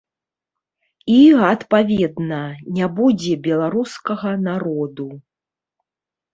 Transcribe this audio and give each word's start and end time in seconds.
І, 1.15 1.17
адпаведна, 1.49 2.41
не 2.79 2.85
будзе 2.97 3.33
беларускага 3.51 4.35
народу. 4.49 5.07